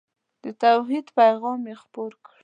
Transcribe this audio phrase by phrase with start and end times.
[0.43, 2.35] د توحید پیغام یې خپور کړ.